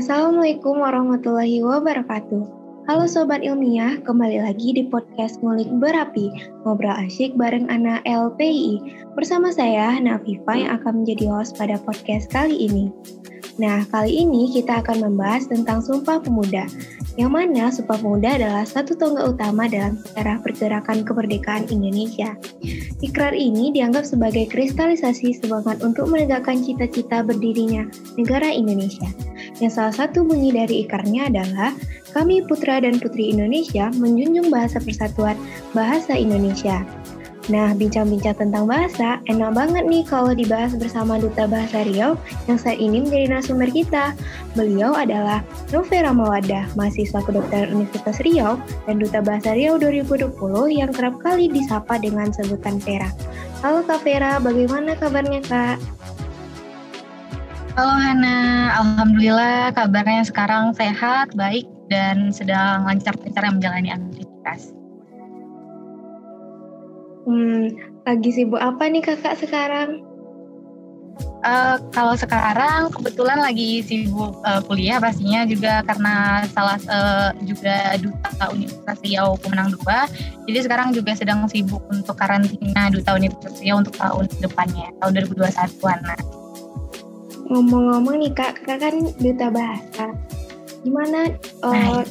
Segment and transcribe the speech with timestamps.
[0.00, 2.48] Assalamualaikum warahmatullahi wabarakatuh.
[2.88, 6.32] Halo Sobat Ilmiah, kembali lagi di podcast Ngulik Berapi,
[6.64, 8.80] ngobrol asyik bareng anak LPI.
[9.12, 12.88] Bersama saya, Nafifa yang akan menjadi host pada podcast kali ini.
[13.60, 16.64] Nah, kali ini kita akan membahas tentang Sumpah Pemuda,
[17.18, 22.36] yang mana Sumpah Pemuda adalah satu tonggak utama dalam sejarah pergerakan kemerdekaan Indonesia.
[23.00, 29.08] Ikrar ini dianggap sebagai kristalisasi semangat untuk menegakkan cita-cita berdirinya negara Indonesia.
[29.58, 31.74] Yang salah satu bunyi dari ikarnya adalah
[32.12, 35.38] kami putra dan putri Indonesia menjunjung bahasa persatuan
[35.72, 36.82] bahasa Indonesia.
[37.50, 42.14] Nah, bincang-bincang tentang bahasa, enak banget nih kalau dibahas bersama Duta Bahasa Riau
[42.46, 44.14] yang saat ini menjadi narasumber kita.
[44.54, 45.42] Beliau adalah
[45.74, 48.54] Novera Mawada, mahasiswa kedokteran Universitas Riau
[48.86, 50.30] dan Duta Bahasa Riau 2020
[50.70, 53.10] yang kerap kali disapa dengan sebutan Vera.
[53.66, 55.76] Halo Kak Vera, bagaimana kabarnya Kak?
[57.74, 58.38] Halo Hana,
[58.78, 64.79] Alhamdulillah kabarnya sekarang sehat, baik, dan sedang lancar-lancar menjalani aktivitas.
[67.30, 67.70] Hmm,
[68.02, 70.02] lagi sibuk apa nih kakak sekarang?
[71.46, 78.50] Uh, kalau sekarang kebetulan lagi sibuk uh, kuliah pastinya juga karena salah uh, juga duta
[78.50, 80.10] Universitas Riau pemenang dua.
[80.50, 86.02] Jadi sekarang juga sedang sibuk untuk karantina duta Universitas Riau untuk tahun depannya tahun 2021
[86.02, 86.20] nah.
[87.46, 90.06] Ngomong-ngomong nih kak, kakak kan duta bahasa.
[90.82, 91.30] Gimana
[91.62, 92.02] uh,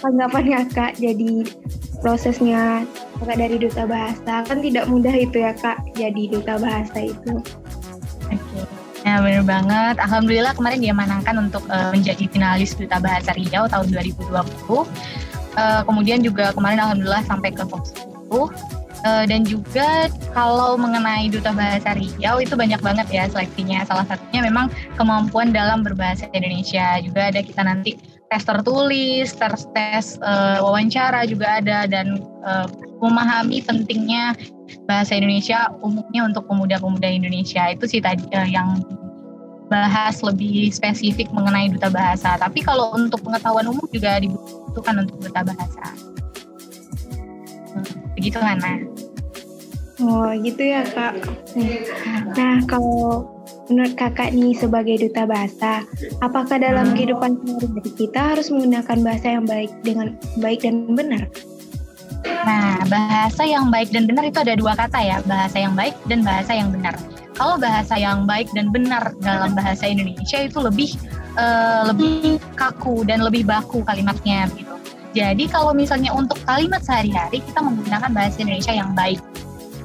[0.00, 1.44] tanggapan kakak jadi
[2.02, 2.82] prosesnya
[3.22, 7.38] kakak dari duta bahasa kan tidak mudah itu ya kak jadi duta bahasa itu.
[8.26, 8.64] Oke, okay.
[9.06, 9.96] ya benar banget.
[10.02, 14.34] Alhamdulillah kemarin dia menangkan untuk uh, menjadi finalis duta bahasa Riau tahun 2020.
[14.34, 14.84] Uh,
[15.52, 18.50] eh, kemudian juga kemarin alhamdulillah sampai ke Fox 10.
[19.02, 23.86] Uh, dan juga kalau mengenai duta bahasa Riau itu banyak banget ya seleksinya.
[23.86, 26.98] Salah satunya memang kemampuan dalam berbahasa Indonesia.
[27.04, 27.94] Juga ada kita nanti
[28.32, 32.16] tes tertulis, tes tes uh, wawancara juga ada dan
[32.48, 32.64] uh,
[33.04, 34.32] memahami pentingnya
[34.88, 38.80] bahasa Indonesia umumnya untuk pemuda-pemuda Indonesia itu sih tadi uh, yang
[39.68, 42.40] bahas lebih spesifik mengenai duta bahasa.
[42.40, 45.84] Tapi kalau untuk pengetahuan umum juga dibutuhkan untuk duta bahasa.
[47.76, 47.84] Hmm,
[48.16, 48.80] begitu Hana.
[50.00, 51.20] Oh gitu ya kak.
[52.32, 53.28] Nah kalau
[53.70, 55.86] Menurut kakak nih sebagai duta bahasa,
[56.18, 56.94] apakah dalam hmm.
[56.98, 61.30] kehidupan sehari-hari kita harus menggunakan bahasa yang baik dengan baik dan benar?
[62.22, 66.26] Nah, bahasa yang baik dan benar itu ada dua kata ya, bahasa yang baik dan
[66.26, 66.94] bahasa yang benar.
[67.38, 70.90] Kalau bahasa yang baik dan benar dalam bahasa Indonesia itu lebih
[71.38, 74.74] uh, lebih kaku dan lebih baku kalimatnya gitu.
[75.12, 79.20] Jadi kalau misalnya untuk kalimat sehari-hari kita menggunakan bahasa Indonesia yang baik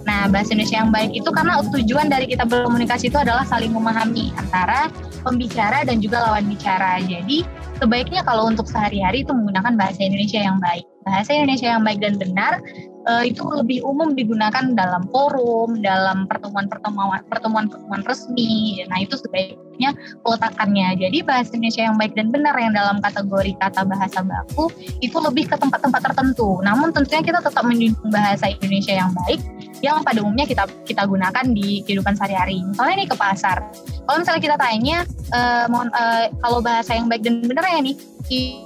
[0.07, 4.31] Nah, bahasa Indonesia yang baik itu karena tujuan dari kita berkomunikasi itu adalah saling memahami
[4.40, 4.88] antara
[5.19, 7.03] pembicara dan juga lawan bicara.
[7.03, 7.44] Jadi,
[7.75, 10.88] sebaiknya kalau untuk sehari-hari itu menggunakan bahasa Indonesia yang baik.
[11.03, 12.63] Bahasa Indonesia yang baik dan benar
[13.07, 18.84] uh, itu lebih umum digunakan dalam forum, dalam pertemuan-pertemuan pertemuan-pertemuan resmi.
[18.91, 21.00] Nah, itu sebaiknya peletakannya.
[21.00, 24.69] Jadi bahasa Indonesia yang baik dan benar yang dalam kategori kata bahasa baku
[25.00, 26.59] itu lebih ke tempat-tempat tertentu.
[26.62, 29.41] Namun tentunya kita tetap menjunjung bahasa Indonesia yang baik
[29.85, 32.66] yang pada umumnya kita kita gunakan di kehidupan sehari-hari.
[32.66, 33.57] Misalnya nih ke pasar.
[34.07, 34.97] Kalau misalnya kita tanya,
[35.35, 37.95] uh, mohon uh, kalau bahasa yang baik dan benar ya nih,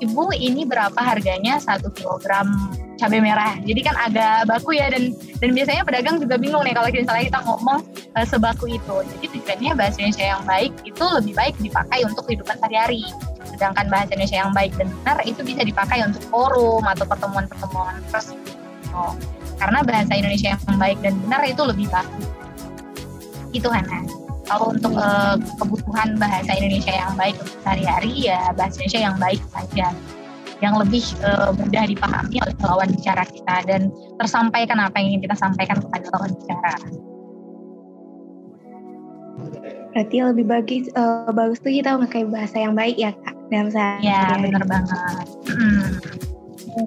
[0.06, 2.48] ibu ini berapa harganya satu kilogram
[3.02, 3.58] cabai merah.
[3.66, 7.40] Jadi kan agak baku ya dan dan biasanya pedagang juga bingung nih kalau misalnya kita
[7.50, 7.80] ngomong
[8.14, 8.96] uh, sebaku itu.
[9.18, 13.02] Jadi tujuannya bahasa Indonesia yang baik itu lebih baik dipakai untuk kehidupan sehari-hari.
[13.50, 18.54] Sedangkan bahasa Indonesia yang baik dan benar itu bisa dipakai untuk forum atau pertemuan-pertemuan resmi.
[18.94, 19.18] Oh,
[19.58, 22.22] karena bahasa Indonesia yang baik dan benar itu lebih baku.
[23.50, 24.06] Itu Hana.
[24.46, 29.42] Kalau untuk uh, kebutuhan bahasa Indonesia yang baik untuk sehari-hari ya bahasa Indonesia yang baik
[29.48, 29.96] saja
[30.62, 33.90] yang lebih uh, mudah dipahami oleh lawan bicara kita dan
[34.22, 36.74] tersampaikan apa yang ingin kita sampaikan kepada lawan bicara.
[39.92, 44.08] Berarti lebih bagus uh, bagus tuh kita memakai bahasa yang baik ya kak dalam sehari.
[44.08, 45.28] Ya benar banget.
[45.50, 45.86] Hmm.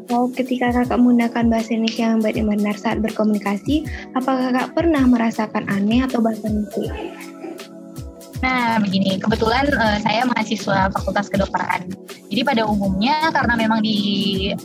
[0.09, 3.85] Kalau ketika kakak menggunakan bahasa Indonesia yang benar saat berkomunikasi,
[4.17, 6.89] apakah kakak pernah merasakan aneh atau bahkan lucu?
[8.45, 11.89] Nah, begini, kebetulan uh, saya mahasiswa Fakultas Kedokteran.
[12.29, 13.97] Jadi pada umumnya karena memang di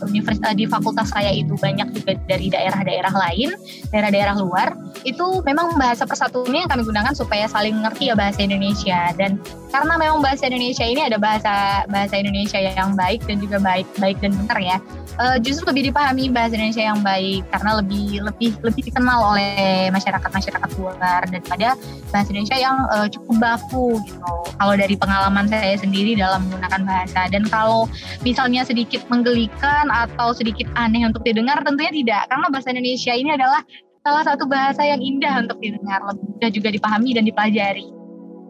[0.04, 3.56] universitas di fakultas saya itu banyak juga dari daerah-daerah lain,
[3.88, 4.76] daerah-daerah luar,
[5.08, 9.40] itu memang bahasa persatuannya yang kami gunakan supaya saling ngerti ya bahasa Indonesia dan
[9.70, 14.18] karena memang bahasa Indonesia ini ada bahasa bahasa Indonesia yang baik dan juga baik baik
[14.18, 14.76] dan benar ya
[15.22, 20.30] uh, justru lebih dipahami bahasa Indonesia yang baik karena lebih lebih lebih dikenal oleh masyarakat
[20.30, 21.78] masyarakat luar daripada
[22.10, 24.34] bahasa Indonesia yang uh, cukup baku baku gitu.
[24.58, 27.86] Kalau dari pengalaman saya sendiri dalam menggunakan bahasa dan kalau
[28.26, 33.62] misalnya sedikit menggelikan atau sedikit aneh untuk didengar tentunya tidak karena bahasa Indonesia ini adalah
[34.02, 37.86] salah satu bahasa yang indah untuk didengar, mudah juga dipahami dan dipelajari.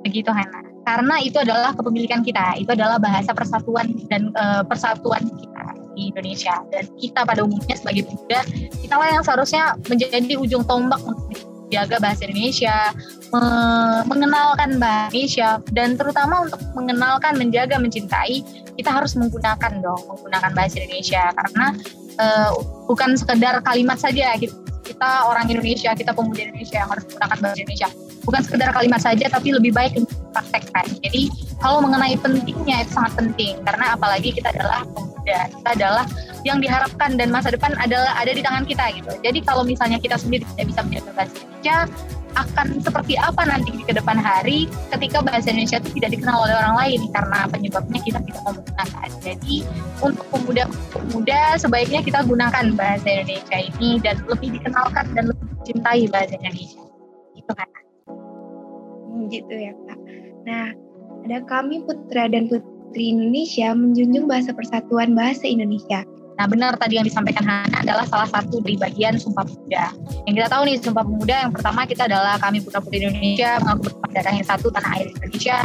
[0.06, 0.62] Begitu Hana.
[0.88, 6.55] Karena itu adalah kepemilikan kita, itu adalah bahasa persatuan dan e, persatuan kita di Indonesia
[6.73, 8.40] dan kita pada umumnya sebagai pemuda
[8.78, 12.76] kita lah yang seharusnya menjadi ujung tombak untuk menjaga bahasa Indonesia,
[13.31, 13.43] me
[14.11, 18.43] mengenalkan bahasa Indonesia dan terutama untuk mengenalkan, menjaga, mencintai
[18.75, 21.67] kita harus menggunakan dong menggunakan bahasa Indonesia karena
[22.19, 22.50] uh,
[22.90, 24.56] bukan sekedar kalimat saja gitu
[24.90, 27.88] kita orang Indonesia, kita pemuda Indonesia yang harus menggunakan bahasa Indonesia.
[28.26, 30.82] Bukan sekedar kalimat saja, tapi lebih baik untuk praktekkan.
[30.99, 31.31] Jadi
[31.62, 34.82] kalau mengenai pentingnya itu sangat penting karena apalagi kita adalah
[35.20, 36.05] pemuda, kita adalah
[36.49, 39.12] yang diharapkan dan masa depan adalah ada di tangan kita gitu.
[39.20, 41.76] Jadi kalau misalnya kita sendiri tidak bisa menjaga bahasa Indonesia,
[42.31, 46.55] akan seperti apa nanti di ke depan hari ketika bahasa Indonesia itu tidak dikenal oleh
[46.62, 49.08] orang lain karena penyebabnya kita tidak menggunakan.
[49.20, 49.56] Jadi
[50.00, 56.34] untuk pemuda-pemuda sebaiknya kita gunakan bahasa Indonesia ini dan lebih dikenalkan dan lebih dicintai bahasa
[56.38, 56.82] Indonesia.
[57.34, 57.69] Itu kan?
[59.26, 59.99] Gitu ya kak.
[60.46, 60.66] Nah
[61.26, 66.02] ada kami putra dan putri Indonesia menjunjung bahasa persatuan bahasa Indonesia.
[66.40, 69.92] Nah benar tadi yang disampaikan Hana adalah salah satu dari bagian Sumpah Pemuda.
[70.25, 73.92] Yang kita tahu nih Sumpah Pemuda yang pertama kita adalah kami putra putri Indonesia mengaku
[73.92, 75.58] berpangkat darah yang satu tanah air Indonesia.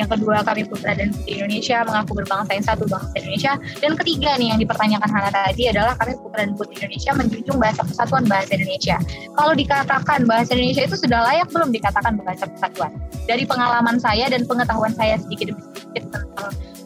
[0.00, 3.52] Yang kedua kami putra dan putri Indonesia mengaku berbangsa yang satu bangsa Indonesia.
[3.78, 7.80] Dan ketiga nih yang dipertanyakan Hana tadi adalah kami putra dan putri Indonesia menjunjung bahasa
[7.84, 8.96] persatuan bahasa Indonesia.
[9.36, 12.92] Kalau dikatakan bahasa Indonesia itu sudah layak belum dikatakan bahasa persatuan?
[13.28, 16.26] Dari pengalaman saya dan pengetahuan saya sedikit demi sedikit tentang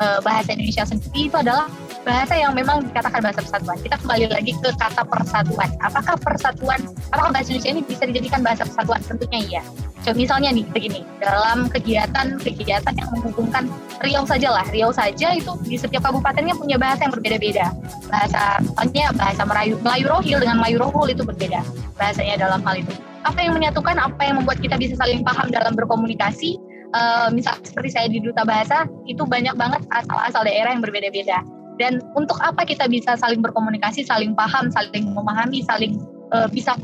[0.03, 1.67] uh, bahasa Indonesia sendiri itu adalah
[2.07, 3.79] bahasa yang memang dikatakan bahasa persatuan.
[3.83, 5.69] Kita kembali lagi ke kata persatuan.
[5.83, 6.79] Apakah persatuan,
[7.11, 9.03] apakah bahasa Indonesia ini bisa dijadikan bahasa persatuan?
[9.03, 9.63] Tentunya iya.
[10.07, 13.67] So, misalnya nih begini, dalam kegiatan-kegiatan yang menghubungkan
[13.99, 17.75] Riau saja lah, Riau saja itu di setiap kabupatennya punya bahasa yang berbeda-beda.
[18.07, 21.59] Bahasa, misalnya bahasa Melayu, Melayu Rohil dengan Melayu Rohul itu berbeda
[21.99, 22.95] bahasanya dalam hal itu.
[23.27, 26.55] Apa yang menyatukan, apa yang membuat kita bisa saling paham dalam berkomunikasi,
[26.95, 31.43] uh, misal seperti saya di duta bahasa itu banyak banget asal-asal daerah yang berbeda-beda
[31.77, 36.01] dan untuk apa kita bisa saling berkomunikasi, saling paham, saling memahami, saling
[36.33, 36.75] uh, bisa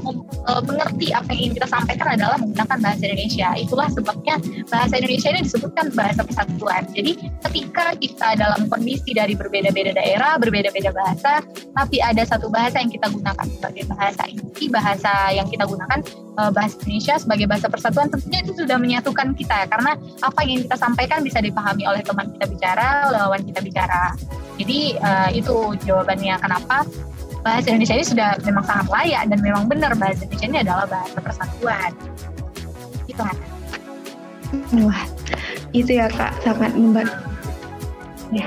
[0.46, 3.48] uh, mengerti apa yang ingin kita sampaikan adalah menggunakan bahasa Indonesia.
[3.58, 4.34] Itulah sebabnya
[4.68, 6.82] bahasa Indonesia ini disebutkan bahasa persatuan.
[6.92, 7.12] Jadi
[7.48, 11.42] ketika kita dalam kondisi dari berbeda-beda daerah, berbeda-beda bahasa,
[11.72, 15.98] tapi ada satu bahasa yang kita gunakan sebagai bahasa inti, bahasa yang kita gunakan
[16.38, 20.76] uh, bahasa Indonesia sebagai bahasa persatuan, tentunya itu sudah menyatukan kita karena apa yang kita
[20.78, 24.14] sampaikan bisa dipahami oleh teman kita bicara, lawan kita bicara.
[24.60, 26.84] Jadi uh, itu jawabannya kenapa
[27.42, 31.18] bahasa Indonesia ini sudah memang sangat layak dan memang benar bahasa Indonesia ini adalah bahasa
[31.18, 31.90] persatuan.
[33.10, 33.36] Itu kan?
[34.84, 35.02] Wah,
[35.72, 37.16] itu ya kak sangat membantu.
[38.30, 38.46] Ya.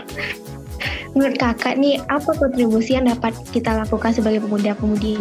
[1.15, 5.15] Menurut kakak nih, apa kontribusi yang dapat kita lakukan sebagai pemuda-pemudi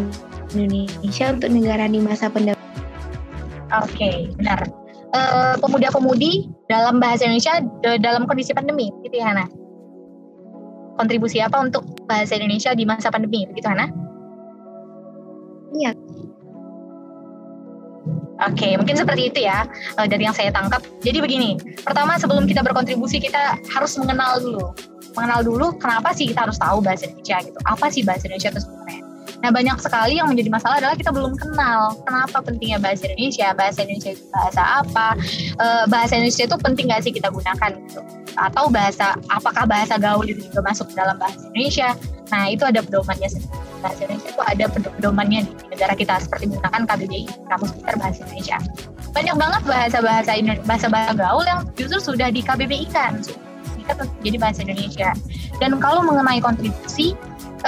[0.55, 2.59] Indonesia untuk negara di masa pandemi?
[3.79, 4.67] Oke, okay, benar.
[5.15, 7.63] Uh, pemuda-pemudi dalam bahasa Indonesia
[8.03, 9.47] dalam kondisi pandemi, gitu ya Hana?
[10.97, 13.91] Kontribusi apa untuk bahasa Indonesia di masa pandemi, begitu Hana?
[15.75, 15.93] Iya.
[18.45, 19.65] Oke, mungkin seperti itu ya
[19.97, 20.83] uh, dari yang saya tangkap.
[21.07, 24.75] Jadi begini, pertama sebelum kita berkontribusi kita harus mengenal dulu,
[25.15, 27.59] mengenal dulu kenapa sih kita harus tahu bahasa Indonesia gitu.
[27.65, 29.03] Apa sih bahasa Indonesia itu sebenarnya?
[29.45, 33.79] Nah banyak sekali yang menjadi masalah adalah kita belum kenal kenapa pentingnya bahasa Indonesia, bahasa
[33.87, 35.09] Indonesia itu bahasa apa,
[35.63, 38.01] uh, bahasa Indonesia itu penting gak sih kita gunakan gitu
[38.37, 41.95] atau bahasa apakah bahasa gaul itu juga masuk dalam bahasa Indonesia?
[42.31, 43.53] Nah itu ada pedomannya sendiri.
[43.81, 48.59] Bahasa Indonesia itu ada pedomannya di negara kita seperti menggunakan KBBI Kamus Besar Bahasa Indonesia.
[49.15, 50.31] Banyak banget bahasa-bahasa
[50.67, 53.21] bahasa bahasa gaul yang justru sudah di KBBI kan
[53.85, 55.11] kita jadi bahasa Indonesia.
[55.61, 57.13] Dan kalau mengenai kontribusi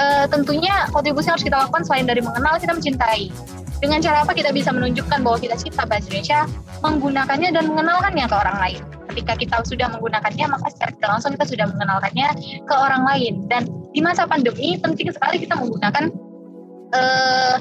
[0.01, 3.29] uh, tentunya kontribusi harus kita lakukan selain dari mengenal kita mencintai.
[3.77, 6.49] Dengan cara apa kita bisa menunjukkan bahwa kita cinta bahasa Indonesia
[6.81, 8.81] menggunakannya dan mengenalkannya ke orang lain
[9.17, 12.29] ketika kita sudah menggunakannya maka secara tidak langsung kita sudah mengenalkannya
[12.69, 13.33] ke orang lain.
[13.49, 16.13] Dan di masa pandemi penting sekali kita menggunakan
[16.93, 17.57] uh,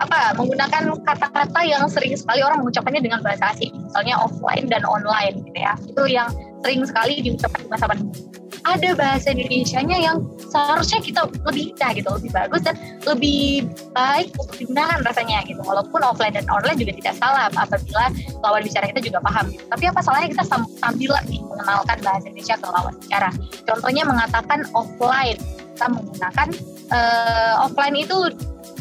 [0.00, 5.42] apa menggunakan kata-kata yang sering sekali orang mengucapkannya dengan bahasa asing misalnya offline dan online
[5.50, 5.74] gitu ya.
[5.82, 11.72] Itu yang sering sekali diucapkan di masa pandemi ada bahasa Indonesia-nya yang seharusnya kita lebih
[11.72, 12.74] indah gitu, lebih bagus dan
[13.08, 15.60] lebih baik untuk digunakan rasanya gitu.
[15.64, 18.06] Walaupun offline dan online juga tidak salah apabila
[18.44, 19.64] lawan bicara kita juga paham gitu.
[19.70, 20.44] Tapi apa salahnya kita
[20.80, 23.30] sambil nih mengenalkan bahasa Indonesia ke lawan bicara.
[23.64, 25.38] Contohnya mengatakan offline,
[25.76, 26.48] kita menggunakan
[26.92, 28.16] uh, offline itu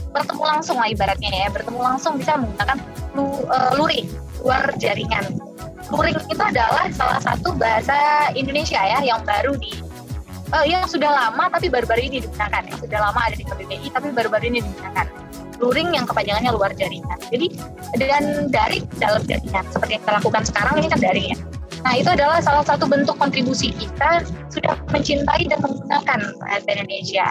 [0.10, 2.78] bertemu langsung lah ibaratnya ya, bertemu langsung bisa menggunakan
[3.14, 4.10] lu, uh, luring,
[4.42, 5.49] luar jaringan
[5.90, 9.82] luring itu adalah salah satu bahasa Indonesia ya yang baru di
[10.54, 14.08] uh, yang sudah lama tapi baru-baru ini digunakan yang sudah lama ada di KBBI tapi
[14.14, 15.06] baru-baru ini digunakan
[15.60, 17.48] luring yang kepanjangannya luar jaringan jadi
[18.00, 21.40] dan daring dalam jaringan seperti yang kita lakukan sekarang ini kan daring ya
[21.80, 27.28] Nah, itu adalah salah satu bentuk kontribusi kita sudah mencintai dan menggunakan bahasa Indonesia.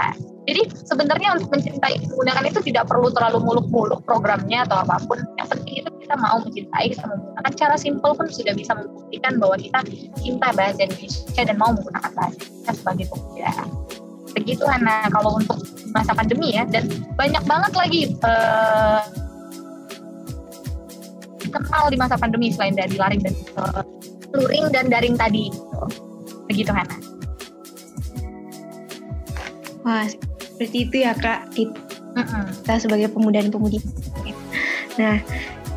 [0.48, 5.20] Jadi sebenarnya untuk mencintai menggunakan itu tidak perlu terlalu muluk-muluk programnya atau apa pun.
[5.36, 9.78] Yang itu kita mau mencintai, kita menggunakan cara simpel pun sudah bisa membuktikan bahwa kita
[10.18, 13.50] cinta bahasa Indonesia dan mau menggunakan bahasa Indonesia sebagai pemuda.
[14.36, 15.58] Begitu Hana kalau untuk
[15.90, 16.84] masa pandemi ya dan
[17.16, 19.02] banyak banget lagi uh,
[21.48, 23.82] kenal di masa pandemi selain dari laring dan uh,
[24.36, 25.48] luring dan daring tadi.
[26.46, 26.96] Begitu Hana.
[29.86, 30.04] Wah,
[30.36, 31.54] seperti itu ya Kak.
[31.56, 33.80] Kita sebagai pemuda dan pemudi.
[34.98, 35.22] Nah,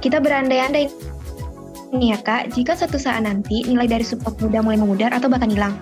[0.01, 0.89] kita berandai-andai
[1.91, 5.51] nih ya Kak, jika suatu saat nanti nilai dari Sumpah Pemuda mulai memudar atau bahkan
[5.51, 5.75] hilang.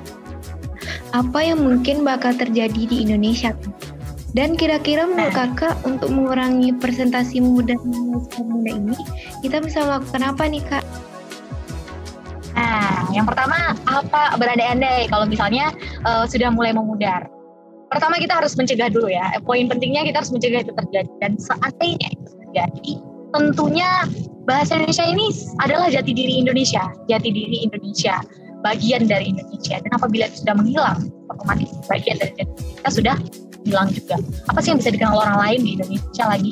[1.13, 3.53] Apa yang mungkin bakal terjadi di Indonesia?
[4.37, 8.97] Dan kira-kira menurut kakak untuk mengurangi presentasi muda muda ini,
[9.41, 10.85] kita bisa melakukan apa nih kak?
[12.53, 15.73] Nah, yang pertama apa berandai-andai kalau misalnya
[16.05, 17.25] uh, sudah mulai memudar.
[17.89, 19.33] Pertama kita harus mencegah dulu ya.
[19.41, 22.93] Poin pentingnya kita harus mencegah itu terjadi dan seandainya itu terjadi,
[23.33, 24.05] tentunya
[24.49, 25.27] bahasa Indonesia ini
[25.61, 28.21] adalah jati diri Indonesia, jati diri Indonesia,
[28.65, 29.77] bagian dari Indonesia.
[29.79, 33.15] Dan apabila itu sudah menghilang, otomatis bagian dari kita sudah
[33.67, 34.17] hilang juga.
[34.49, 36.51] Apa sih yang bisa dikenal orang lain di Indonesia lagi?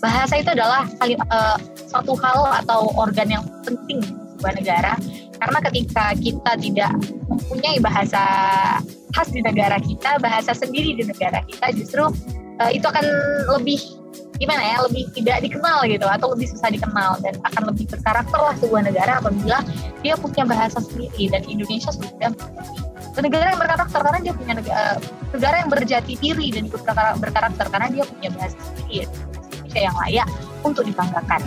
[0.00, 0.88] Bahasa itu adalah
[1.30, 4.02] uh, suatu hal atau organ yang penting
[4.40, 4.92] sebuah negara
[5.40, 6.92] karena ketika kita tidak
[7.28, 8.22] mempunyai bahasa
[9.12, 12.04] khas di negara kita, bahasa sendiri di negara kita, justru
[12.60, 13.04] uh, itu akan
[13.56, 13.80] lebih
[14.40, 18.56] gimana ya, lebih tidak dikenal gitu atau lebih susah dikenal dan akan lebih berkarakter lah
[18.56, 19.60] sebuah negara apabila
[20.00, 22.32] dia punya bahasa sendiri dan Indonesia sudah
[23.20, 24.96] negara yang berkarakter karena dia punya negara,
[25.36, 26.64] negara yang berjati diri dan
[27.20, 29.04] berkarakter karena dia punya bahasa sendiri
[29.52, 30.28] Indonesia yang layak
[30.64, 31.40] untuk dibanggakan.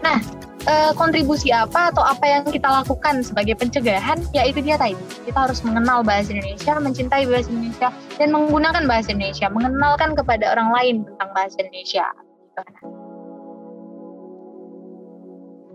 [0.00, 0.18] Nah,
[0.66, 4.96] uh, kontribusi apa atau apa yang kita lakukan sebagai pencegahan yaitu dia tadi
[5.28, 10.70] kita harus mengenal bahasa Indonesia mencintai bahasa Indonesia dan menggunakan bahasa Indonesia mengenalkan kepada orang
[10.74, 12.06] lain tentang bahasa Indonesia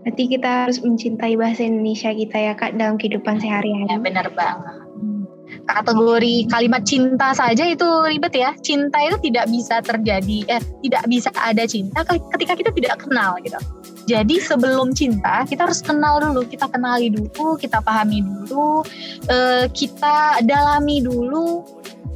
[0.04, 3.88] Berarti kita harus mencintai bahasa Indonesia kita ya kak dalam kehidupan sehari-hari.
[3.88, 4.84] Ya benar banget.
[5.64, 8.52] Kategori kalimat cinta saja itu ribet ya.
[8.60, 13.56] Cinta itu tidak bisa terjadi, eh tidak bisa ada cinta ketika kita tidak kenal gitu.
[14.04, 18.84] Jadi sebelum cinta kita harus kenal dulu, kita kenali dulu, kita pahami dulu,
[19.32, 21.64] uh, kita dalami dulu,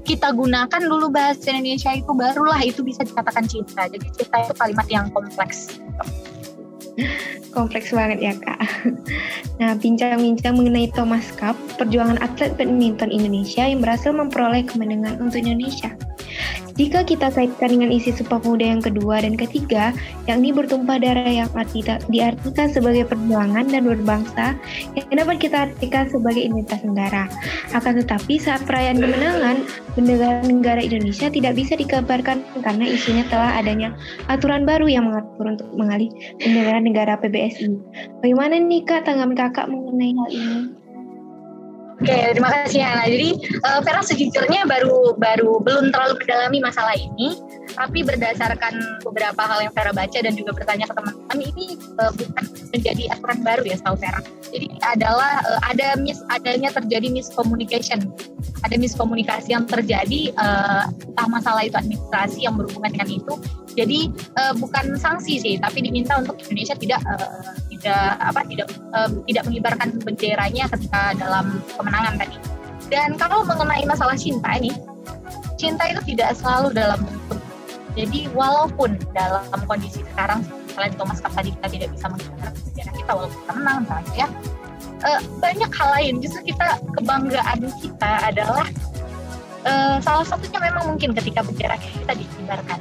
[0.09, 3.85] kita gunakan dulu bahasa Indonesia itu barulah itu bisa dikatakan cinta.
[3.93, 5.77] Jadi cinta itu kalimat yang kompleks.
[7.53, 8.61] Kompleks banget ya kak.
[9.61, 15.93] Nah, bincang-bincang mengenai Thomas Cup, perjuangan atlet badminton Indonesia yang berhasil memperoleh kemenangan untuk Indonesia.
[16.79, 19.91] Jika kita kaitkan dengan isi Sumpah Pemuda yang kedua dan ketiga,
[20.31, 24.55] yakni bertumpah darah yang arti, diartikan sebagai perjuangan dan berbangsa,
[24.95, 27.27] yang dapat kita artikan sebagai identitas negara.
[27.75, 29.67] Akan tetapi saat perayaan kemenangan,
[29.99, 33.91] bendera negara Indonesia tidak bisa dikabarkan karena isinya telah adanya
[34.31, 37.75] aturan baru yang mengatur untuk mengalih bendera negara PBSI.
[38.23, 40.78] Bagaimana nih Kak tanggapan Kakak mengenai hal ini?
[41.99, 43.11] Oke, terima kasih Ana.
[43.11, 47.35] Jadi uh, Vera sejujurnya baru baru belum terlalu mendalami masalah ini,
[47.75, 52.45] tapi berdasarkan beberapa hal yang Vera baca dan juga bertanya ke teman-teman ini uh, bukan
[52.71, 54.23] menjadi aturan baru ya setahu Vera.
[54.49, 58.09] Jadi adalah uh, ada mis adanya terjadi miscommunication,
[58.65, 63.35] ada miskomunikasi yang terjadi uh, entah masalah itu administrasi yang berhubungan dengan itu.
[63.77, 64.09] Jadi
[64.41, 69.43] uh, bukan sanksi sih, tapi diminta untuk Indonesia tidak uh, tidak apa tidak uh, tidak
[69.47, 72.37] mengibarkan benderanya ketika dalam kemenangan tadi.
[72.89, 74.73] Dan kalau mengenai masalah cinta ini,
[75.61, 77.41] cinta itu tidak selalu dalam bentuk.
[77.99, 80.41] Jadi walaupun dalam kondisi sekarang,
[80.79, 84.29] misalnya Thomas Cup tadi kita tidak bisa mengibarkan bendera kita walaupun kita menang misalnya ya,
[85.03, 86.15] uh, banyak hal lain.
[86.23, 88.67] Justru kita kebanggaan kita adalah
[89.67, 92.79] uh, salah satunya memang mungkin ketika bendera kita dikibarkan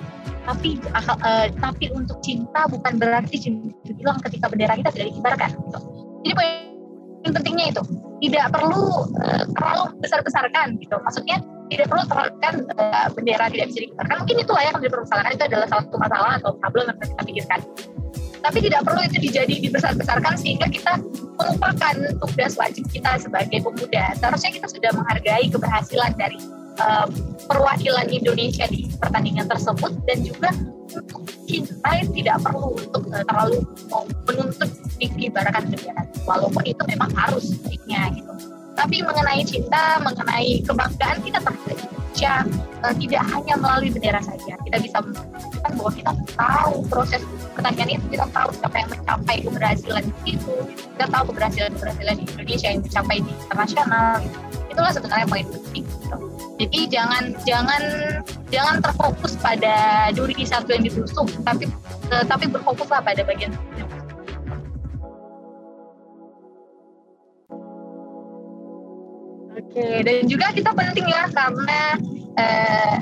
[0.48, 5.80] tapi uh, tapi untuk cinta bukan berarti cinta hilang ketika bendera kita tidak dikibarkan gitu.
[6.24, 7.84] jadi poin pentingnya itu
[8.24, 13.66] tidak perlu uh, terlalu besar besarkan gitu maksudnya tidak perlu terlalu kan uh, bendera tidak
[13.72, 17.24] bisa dikibarkan mungkin itu layak untuk dipermasalahkan itu adalah satu masalah atau problem yang kita
[17.28, 17.60] pikirkan
[18.38, 20.94] tapi tidak perlu itu dijadi dibesar-besarkan sehingga kita
[21.36, 26.40] melupakan tugas wajib kita sebagai pemuda seharusnya kita sudah menghargai keberhasilan dari
[26.80, 27.08] uh,
[27.50, 30.50] perwakilan Indonesia di pertandingan tersebut dan juga
[31.44, 33.60] cinta tidak perlu untuk uh, terlalu
[34.24, 41.42] menuntut diibaratkan negara walaupun itu memang harus baiknya gitu tapi mengenai cinta mengenai kebanggaan kita
[41.42, 42.34] terhadap Indonesia
[42.86, 47.22] uh, tidak hanya melalui bendera saja kita bisa menunjukkan bahwa kita tahu proses
[47.58, 50.56] pertanyaan itu kita tahu siapa yang mencapai keberhasilan itu
[50.98, 54.38] kita tahu keberhasilan keberhasilan di Indonesia yang mencapai di internasional gitu.
[54.70, 56.18] itulah sebenarnya poin penting gitu.
[56.58, 57.82] jadi jangan jangan
[58.54, 59.76] jangan terfokus pada
[60.14, 61.66] duri satu yang ditusuk tapi
[62.14, 63.90] uh, tapi berfokuslah pada bagian yang
[69.68, 71.82] Oke, dan juga kita penting ya karena
[72.40, 72.96] eh,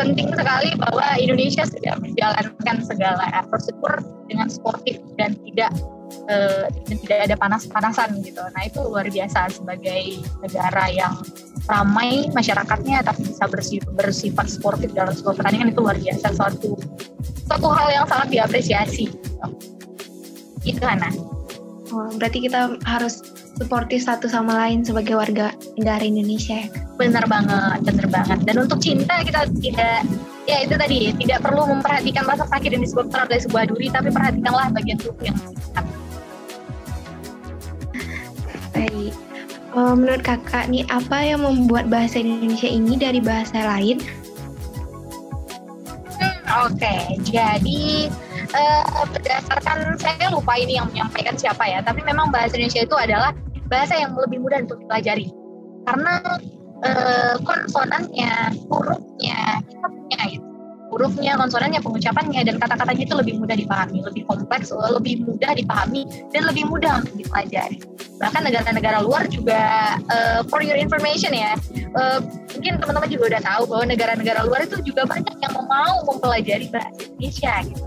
[0.00, 5.70] penting sekali bahwa Indonesia sudah menjalankan segala prosedur dengan sportif dan tidak
[6.30, 6.66] eh,
[7.04, 8.40] tidak ada panas-panasan gitu.
[8.40, 11.14] Nah itu luar biasa sebagai negara yang
[11.68, 16.74] ramai masyarakatnya tapi bisa bersifat, bersifat sportif dalam sebuah pertandingan itu luar biasa suatu
[17.44, 19.04] suatu hal yang sangat diapresiasi.
[19.10, 19.48] Gitu.
[20.64, 21.12] Itu Hana.
[21.90, 23.20] Oh, berarti kita harus
[23.60, 26.64] suportif satu sama lain sebagai warga negara Indonesia.
[26.64, 28.38] Ya benar banget benar banget.
[28.44, 30.04] Dan untuk cinta kita tidak
[30.44, 34.68] ya itu tadi tidak perlu memperhatikan rasa sakit yang disebabkan oleh sebuah duri tapi perhatikanlah
[34.72, 35.36] bagian tubuh yang
[38.72, 39.12] baik.
[39.70, 44.02] Uh, menurut kakak nih apa yang membuat bahasa Indonesia ini dari bahasa lain?
[46.18, 46.36] Hmm,
[46.66, 46.74] oke.
[46.74, 47.16] Okay.
[47.22, 48.10] jadi
[48.50, 53.30] uh, berdasarkan saya lupa ini yang menyampaikan siapa ya tapi memang bahasa Indonesia itu adalah
[53.70, 55.30] bahasa yang lebih mudah untuk dipelajari
[55.86, 56.14] karena
[56.84, 58.32] uh, konsonannya,
[58.68, 60.46] hurufnya kita punya gitu.
[60.90, 66.02] Hurufnya, konsonannya, pengucapannya dan kata-katanya itu lebih mudah dipahami, lebih kompleks, lebih mudah dipahami
[66.34, 67.78] dan lebih mudah untuk dipelajari.
[68.18, 71.54] Bahkan negara-negara luar juga uh, for your information ya,
[71.94, 72.18] uh,
[72.58, 77.06] mungkin teman-teman juga udah tahu bahwa negara-negara luar itu juga banyak yang mau mempelajari bahasa
[77.06, 77.86] Indonesia gitu.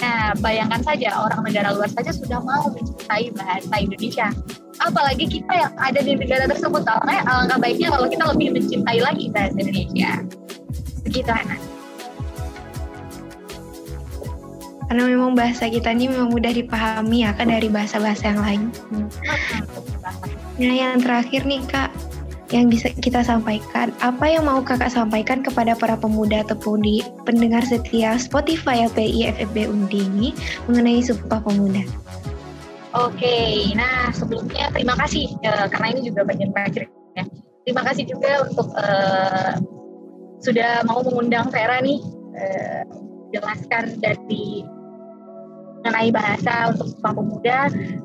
[0.00, 4.32] Nah, bayangkan saja orang negara luar saja sudah mau mencintai bahasa Indonesia
[4.80, 9.28] apalagi kita yang ada di negara tersebut alangkah, alangkah baiknya kalau kita lebih mencintai lagi
[9.28, 10.10] bahasa Indonesia.
[11.04, 11.56] Begitu Hana.
[14.90, 18.62] Karena memang bahasa kita ini memang mudah dipahami ya kan dari bahasa-bahasa yang lain.
[20.58, 21.94] Nah yang terakhir nih kak
[22.50, 23.94] yang bisa kita sampaikan.
[24.02, 29.70] Apa yang mau kakak sampaikan kepada para pemuda atau di pendengar setia Spotify LPI FFB
[29.70, 30.28] Undi ini
[30.66, 32.09] mengenai Sumpah Pemuda
[32.90, 37.24] Oke, nah sebelumnya terima kasih uh, karena ini juga bagian terakhir ya.
[37.62, 39.54] Terima kasih juga untuk uh,
[40.42, 42.02] sudah mau mengundang Vera nih
[42.34, 42.82] uh,
[43.30, 44.66] jelaskan dari
[45.80, 47.58] mengenai bahasa untuk Sumpah Pemuda.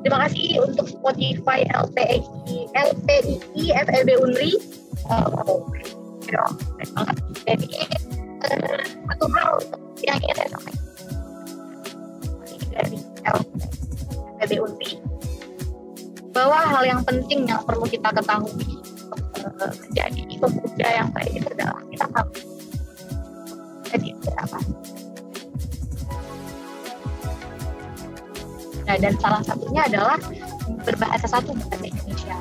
[0.06, 2.22] Terima kasih untuk Spotify LPI
[2.78, 4.54] LPI FEB Unri.
[7.42, 7.68] Jadi
[9.10, 9.52] satu hal
[10.06, 10.78] yang ingin saya sampaikan
[12.70, 13.75] dari LPI
[14.46, 14.94] PB Unti
[16.30, 18.78] bahwa hal yang penting yang perlu kita ketahui
[19.42, 22.40] uh, menjadi pemuda yang baik itu adalah kita harus
[23.90, 24.58] jadi apa
[28.86, 30.14] Nah, dan salah satunya adalah
[30.86, 32.38] berbahasa satu bahasa Indonesia.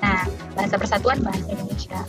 [0.00, 0.24] Nah,
[0.56, 2.00] bahasa persatuan bahasa Indonesia.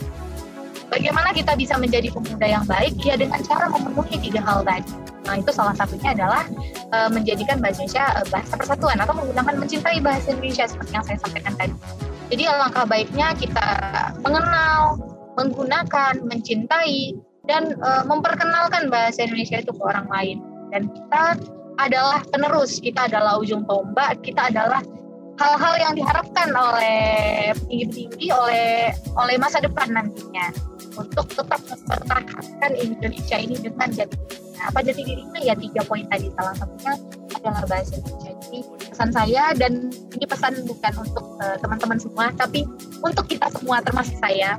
[0.88, 2.96] Bagaimana kita bisa menjadi pemuda yang baik?
[3.04, 6.46] Ya dengan cara memenuhi tiga hal tadi Nah, itu salah satunya adalah
[6.94, 11.18] uh, menjadikan bahasa Indonesia uh, bahasa persatuan atau menggunakan mencintai bahasa Indonesia seperti yang saya
[11.18, 11.74] sampaikan tadi.
[12.30, 13.68] Jadi alangkah baiknya kita
[14.22, 14.98] mengenal,
[15.38, 17.14] menggunakan, mencintai
[17.46, 20.38] dan uh, memperkenalkan bahasa Indonesia itu ke orang lain.
[20.74, 21.38] Dan kita
[21.78, 24.82] adalah penerus, kita adalah ujung tombak, kita adalah
[25.36, 30.48] hal-hal yang diharapkan oleh tinggi-tinggi oleh oleh masa depan nantinya
[30.96, 34.62] untuk tetap mempertahankan Indonesia ini dengan jati dirinya.
[34.72, 35.40] Apa jati dirinya?
[35.44, 36.32] Ya tiga poin tadi.
[36.32, 36.92] Salah satunya
[37.36, 38.32] adalah bahasa Indonesia.
[38.40, 42.64] Jadi pesan saya dan ini pesan bukan untuk uh, teman-teman semua, tapi
[43.04, 44.56] untuk kita semua termasuk saya.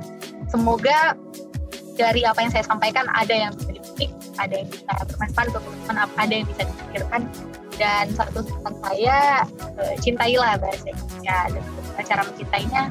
[0.48, 1.18] Semoga
[1.98, 6.06] dari apa yang saya sampaikan ada yang bisa dipetik, ada yang bisa bermanfaat untuk teman-teman,
[6.14, 7.22] ada yang bisa dipikirkan.
[7.78, 9.46] Dan satu pesan saya,
[9.78, 11.64] uh, cintailah bahasa Indonesia dan
[12.04, 12.82] cara mencintainya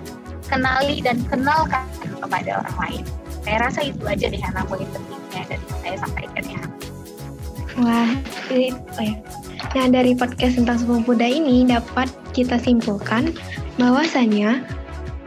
[0.47, 1.84] kenali dan kenalkan
[2.23, 3.04] kepada orang lain
[3.47, 6.62] saya rasa itu aja deh anak poin pentingnya dari saya sampaikan ya
[7.80, 8.12] wah
[8.52, 9.15] ini oh ya.
[9.76, 13.32] nah dari podcast tentang suku muda ini dapat kita simpulkan
[13.80, 14.63] bahwasanya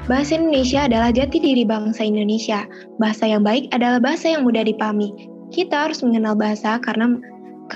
[0.09, 2.67] Bahasa Indonesia adalah jati diri bangsa Indonesia.
[2.99, 5.15] Bahasa yang baik adalah bahasa yang mudah dipahami.
[5.55, 7.15] Kita harus mengenal bahasa karena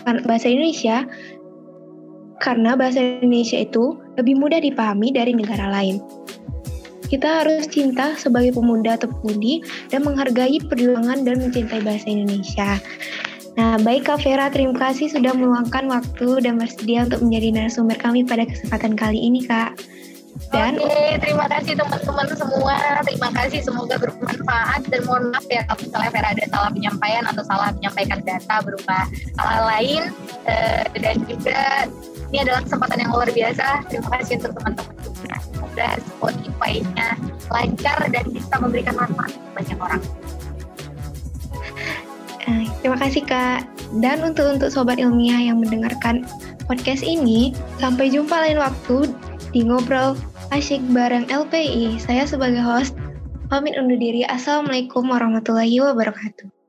[0.02, 1.06] bahasa Indonesia
[2.42, 6.02] karena bahasa Indonesia itu lebih mudah dipahami dari negara lain.
[7.04, 9.60] Kita harus cinta sebagai pemuda atau pemudi
[9.92, 12.80] dan menghargai perjuangan dan mencintai bahasa Indonesia.
[13.54, 18.26] Nah, baik Kak Vera, terima kasih sudah meluangkan waktu dan bersedia untuk menjadi narasumber kami
[18.26, 19.78] pada kesempatan kali ini, Kak.
[20.50, 22.74] Dan Oke, terima kasih teman-teman semua.
[23.06, 27.42] Terima kasih semoga bermanfaat dan mohon maaf ya kalau misalnya Vera ada salah penyampaian atau
[27.46, 29.06] salah menyampaikan data berupa
[29.38, 30.02] hal lain
[30.50, 31.86] uh, dan juga
[32.34, 33.66] ini adalah kesempatan yang luar biasa.
[33.86, 35.34] Terima kasih untuk teman-teman juga.
[35.38, 37.08] Semoga Spotify-nya
[37.46, 40.02] lancar dan bisa memberikan manfaat banyak orang.
[42.50, 43.70] Eh, terima kasih Kak.
[44.02, 46.26] Dan untuk untuk sobat ilmiah yang mendengarkan
[46.66, 49.14] podcast ini, sampai jumpa lain waktu
[49.54, 50.18] di ngobrol
[50.50, 52.02] asyik bareng LPI.
[52.02, 52.98] Saya sebagai host
[53.46, 54.26] pamit undur diri.
[54.26, 56.63] Assalamualaikum warahmatullahi wabarakatuh.